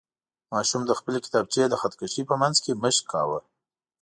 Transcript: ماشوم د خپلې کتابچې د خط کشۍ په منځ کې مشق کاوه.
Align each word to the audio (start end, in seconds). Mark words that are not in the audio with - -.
ماشوم 0.53 0.81
د 0.85 0.91
خپلې 0.99 1.19
کتابچې 1.25 1.63
د 1.69 1.73
خط 1.81 1.93
کشۍ 1.99 2.23
په 2.29 2.35
منځ 2.41 2.55
کې 2.63 2.79
مشق 2.83 3.03
کاوه. 3.11 3.39